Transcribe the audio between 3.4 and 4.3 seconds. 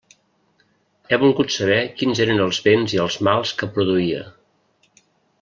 que produïa.